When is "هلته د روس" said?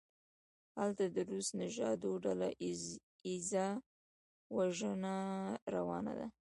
0.79-1.47